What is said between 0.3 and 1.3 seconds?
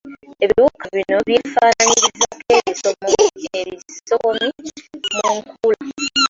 Ebiwuka bino